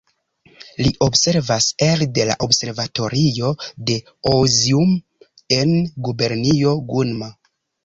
Li 0.85 0.93
observas 1.07 1.67
elde 1.87 2.25
la 2.29 2.37
observatorio 2.47 3.53
de 3.91 3.99
Ooizumi 4.33 4.99
en 5.61 5.77
gubernio 6.11 6.77
Gunma. 6.93 7.33